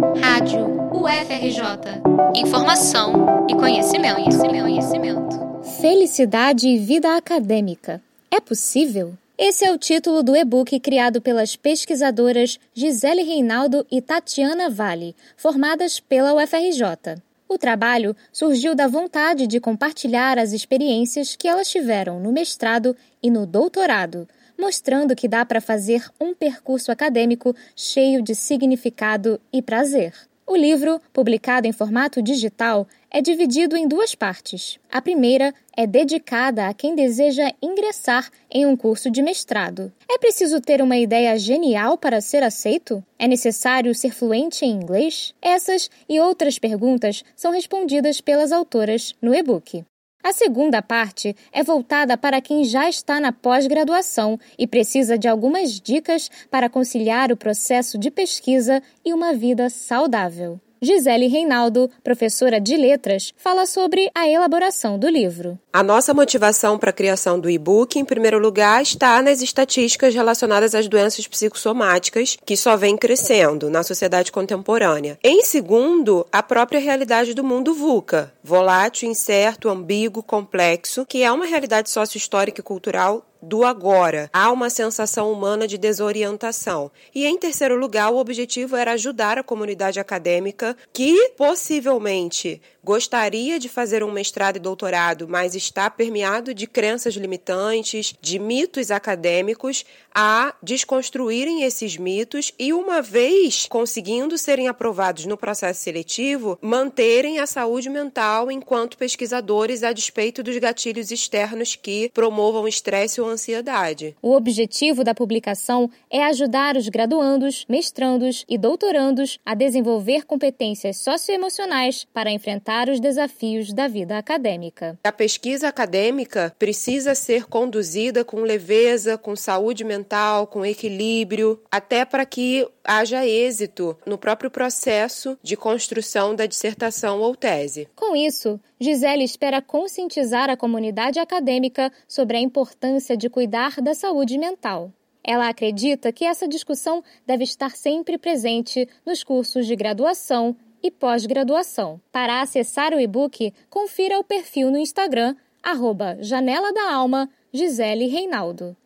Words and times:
Rádio 0.00 0.66
UFRJ. 0.94 2.00
Informação 2.34 3.46
e 3.48 3.54
conhecimento, 3.54 4.14
conhecimento, 4.14 4.62
conhecimento. 4.62 5.60
Felicidade 5.80 6.68
e 6.68 6.78
vida 6.78 7.14
acadêmica. 7.16 8.00
É 8.30 8.40
possível? 8.40 9.12
Esse 9.36 9.66
é 9.66 9.72
o 9.72 9.76
título 9.76 10.22
do 10.22 10.34
e-book 10.34 10.80
criado 10.80 11.20
pelas 11.20 11.54
pesquisadoras 11.54 12.58
Gisele 12.72 13.22
Reinaldo 13.22 13.86
e 13.90 14.00
Tatiana 14.00 14.70
Vale, 14.70 15.14
formadas 15.36 16.00
pela 16.00 16.32
UFRJ. 16.32 17.20
O 17.46 17.58
trabalho 17.58 18.16
surgiu 18.32 18.74
da 18.74 18.88
vontade 18.88 19.46
de 19.46 19.60
compartilhar 19.60 20.38
as 20.38 20.52
experiências 20.52 21.36
que 21.36 21.46
elas 21.46 21.68
tiveram 21.68 22.18
no 22.18 22.32
mestrado 22.32 22.96
e 23.22 23.30
no 23.30 23.44
doutorado, 23.44 24.26
mostrando 24.60 25.16
que 25.16 25.26
dá 25.26 25.44
para 25.44 25.60
fazer 25.60 26.04
um 26.20 26.34
percurso 26.34 26.92
acadêmico 26.92 27.56
cheio 27.74 28.22
de 28.22 28.34
significado 28.34 29.40
e 29.52 29.62
prazer. 29.62 30.12
O 30.50 30.56
livro, 30.56 31.00
publicado 31.12 31.68
em 31.68 31.72
formato 31.72 32.20
digital, 32.20 32.84
é 33.08 33.22
dividido 33.22 33.76
em 33.76 33.86
duas 33.86 34.16
partes. 34.16 34.80
A 34.90 35.00
primeira 35.00 35.54
é 35.76 35.86
dedicada 35.86 36.66
a 36.66 36.74
quem 36.74 36.96
deseja 36.96 37.52
ingressar 37.62 38.28
em 38.50 38.66
um 38.66 38.76
curso 38.76 39.10
de 39.12 39.22
mestrado. 39.22 39.92
É 40.10 40.18
preciso 40.18 40.60
ter 40.60 40.82
uma 40.82 40.96
ideia 40.96 41.38
genial 41.38 41.96
para 41.96 42.20
ser 42.20 42.42
aceito? 42.42 43.00
É 43.16 43.28
necessário 43.28 43.94
ser 43.94 44.12
fluente 44.12 44.64
em 44.64 44.72
inglês? 44.72 45.34
Essas 45.40 45.88
e 46.08 46.18
outras 46.18 46.58
perguntas 46.58 47.22
são 47.36 47.52
respondidas 47.52 48.20
pelas 48.20 48.50
autoras 48.50 49.14
no 49.22 49.32
e-book. 49.32 49.84
A 50.22 50.32
segunda 50.32 50.82
parte 50.82 51.34
é 51.50 51.62
voltada 51.62 52.16
para 52.16 52.40
quem 52.40 52.62
já 52.62 52.88
está 52.88 53.18
na 53.18 53.32
pós-graduação 53.32 54.38
e 54.58 54.66
precisa 54.66 55.18
de 55.18 55.26
algumas 55.26 55.80
dicas 55.80 56.30
para 56.50 56.68
conciliar 56.68 57.32
o 57.32 57.36
processo 57.36 57.98
de 57.98 58.10
pesquisa 58.10 58.82
e 59.04 59.14
uma 59.14 59.32
vida 59.32 59.70
saudável. 59.70 60.60
Gisele 60.82 61.26
Reinaldo, 61.26 61.90
professora 62.02 62.58
de 62.58 62.74
letras, 62.74 63.34
fala 63.36 63.66
sobre 63.66 64.10
a 64.14 64.26
elaboração 64.26 64.98
do 64.98 65.10
livro. 65.10 65.58
A 65.70 65.82
nossa 65.82 66.14
motivação 66.14 66.78
para 66.78 66.88
a 66.88 66.92
criação 66.92 67.38
do 67.38 67.50
e-book, 67.50 67.98
em 67.98 68.04
primeiro 68.04 68.38
lugar, 68.38 68.80
está 68.82 69.20
nas 69.20 69.42
estatísticas 69.42 70.14
relacionadas 70.14 70.74
às 70.74 70.88
doenças 70.88 71.26
psicossomáticas, 71.26 72.38
que 72.46 72.56
só 72.56 72.78
vem 72.78 72.96
crescendo 72.96 73.68
na 73.68 73.82
sociedade 73.82 74.32
contemporânea. 74.32 75.18
Em 75.22 75.42
segundo, 75.42 76.26
a 76.32 76.42
própria 76.42 76.80
realidade 76.80 77.34
do 77.34 77.44
mundo 77.44 77.74
VUCA, 77.74 78.32
volátil, 78.42 79.06
incerto, 79.06 79.68
ambíguo, 79.68 80.22
complexo, 80.22 81.04
que 81.04 81.22
é 81.22 81.30
uma 81.30 81.44
realidade 81.44 81.90
sócio-histórica 81.90 82.60
e 82.60 82.64
cultural 82.64 83.26
do 83.42 83.64
agora. 83.64 84.28
Há 84.32 84.50
uma 84.50 84.70
sensação 84.70 85.32
humana 85.32 85.66
de 85.66 85.78
desorientação. 85.78 86.90
E 87.14 87.26
em 87.26 87.38
terceiro 87.38 87.76
lugar, 87.76 88.10
o 88.10 88.18
objetivo 88.18 88.76
era 88.76 88.92
ajudar 88.92 89.38
a 89.38 89.42
comunidade 89.42 90.00
acadêmica 90.00 90.76
que 90.92 91.30
possivelmente 91.36 92.60
gostaria 92.82 93.58
de 93.58 93.68
fazer 93.68 94.02
um 94.02 94.10
mestrado 94.10 94.56
e 94.56 94.60
doutorado, 94.60 95.28
mas 95.28 95.54
está 95.54 95.90
permeado 95.90 96.54
de 96.54 96.66
crenças 96.66 97.14
limitantes, 97.14 98.14
de 98.20 98.38
mitos 98.38 98.90
acadêmicos, 98.90 99.84
a 100.14 100.54
desconstruírem 100.62 101.62
esses 101.62 101.96
mitos 101.96 102.52
e, 102.58 102.72
uma 102.72 103.00
vez 103.02 103.66
conseguindo 103.68 104.36
serem 104.36 104.66
aprovados 104.66 105.26
no 105.26 105.36
processo 105.36 105.82
seletivo, 105.82 106.58
manterem 106.60 107.38
a 107.38 107.46
saúde 107.46 107.88
mental 107.88 108.50
enquanto 108.50 108.98
pesquisadores 108.98 109.82
a 109.82 109.92
despeito 109.92 110.42
dos 110.42 110.56
gatilhos 110.58 111.10
externos 111.10 111.76
que 111.76 112.10
promovam 112.12 112.66
estresse 112.66 113.20
ou 113.20 113.29
ansiedade. 113.30 114.16
O 114.20 114.34
objetivo 114.34 115.02
da 115.02 115.14
publicação 115.14 115.90
é 116.10 116.22
ajudar 116.24 116.76
os 116.76 116.88
graduandos, 116.88 117.64
mestrandos 117.68 118.44
e 118.48 118.58
doutorandos 118.58 119.38
a 119.44 119.54
desenvolver 119.54 120.26
competências 120.26 120.98
socioemocionais 120.98 122.06
para 122.12 122.30
enfrentar 122.30 122.88
os 122.88 123.00
desafios 123.00 123.72
da 123.72 123.88
vida 123.88 124.18
acadêmica. 124.18 124.98
A 125.04 125.12
pesquisa 125.12 125.68
acadêmica 125.68 126.54
precisa 126.58 127.14
ser 127.14 127.46
conduzida 127.46 128.24
com 128.24 128.40
leveza, 128.40 129.16
com 129.16 129.34
saúde 129.34 129.84
mental, 129.84 130.46
com 130.46 130.64
equilíbrio, 130.64 131.60
até 131.70 132.04
para 132.04 132.26
que 132.26 132.66
haja 132.90 133.24
êxito 133.24 133.96
no 134.04 134.18
próprio 134.18 134.50
processo 134.50 135.38
de 135.40 135.56
construção 135.56 136.34
da 136.34 136.44
dissertação 136.44 137.20
ou 137.20 137.36
tese. 137.36 137.88
Com 137.94 138.16
isso, 138.16 138.58
Gisele 138.80 139.22
espera 139.22 139.62
conscientizar 139.62 140.50
a 140.50 140.56
comunidade 140.56 141.20
acadêmica 141.20 141.92
sobre 142.08 142.36
a 142.36 142.40
importância 142.40 143.16
de 143.16 143.30
cuidar 143.30 143.80
da 143.80 143.94
saúde 143.94 144.36
mental. 144.36 144.92
Ela 145.22 145.48
acredita 145.48 146.10
que 146.12 146.24
essa 146.24 146.48
discussão 146.48 147.04
deve 147.24 147.44
estar 147.44 147.76
sempre 147.76 148.18
presente 148.18 148.88
nos 149.06 149.22
cursos 149.22 149.68
de 149.68 149.76
graduação 149.76 150.56
e 150.82 150.90
pós-graduação. 150.90 152.00
Para 152.10 152.40
acessar 152.40 152.92
o 152.92 152.98
e-book, 152.98 153.52
confira 153.68 154.18
o 154.18 154.24
perfil 154.24 154.68
no 154.68 154.78
Instagram, 154.78 155.36
arroba 155.62 156.16
Janela 156.20 156.72
da 156.72 156.92
Alma, 156.92 157.30
Gisele 157.52 158.08
Reinaldo. 158.08 158.76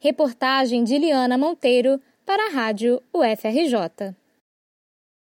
Reportagem 0.00 0.84
de 0.84 0.98
Liana 0.98 1.38
Monteiro 1.38 1.98
para 2.24 2.46
a 2.46 2.50
Rádio 2.50 3.02
UFRJ. 3.12 4.14